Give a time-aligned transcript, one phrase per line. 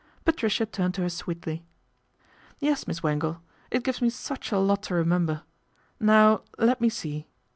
[0.25, 1.63] Patricia turned to her sweetly."
[2.59, 3.39] Yes, Miss Wangle.
[3.69, 5.43] It gives me such a lot to remember.
[5.99, 7.27] Now let me see."